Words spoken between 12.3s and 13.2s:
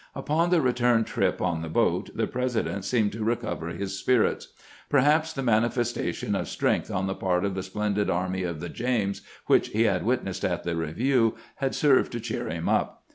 him up.